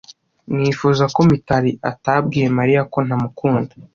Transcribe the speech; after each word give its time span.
Nifuza 0.57 1.03
ko 1.13 1.19
Mitari 1.29 1.71
atabwiye 1.91 2.47
Mariya 2.57 2.81
ko 2.91 2.97
ntamukunda. 3.05 3.73